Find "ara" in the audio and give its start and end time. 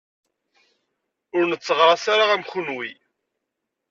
2.13-2.25